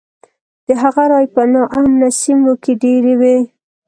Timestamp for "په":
1.35-1.41